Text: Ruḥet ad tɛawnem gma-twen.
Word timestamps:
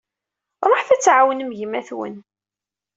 Ruḥet 0.69 0.89
ad 0.95 1.01
tɛawnem 1.01 1.51
gma-twen. 1.59 2.15